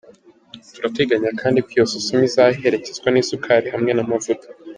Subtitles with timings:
[0.73, 4.47] Turateganya kandi ko iyo sosoma izaherekezwa n’isukari hamwe n’amavuta.